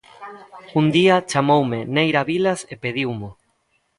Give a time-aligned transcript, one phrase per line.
[0.79, 3.29] Un día chamoume Neira Vilas e pediumo.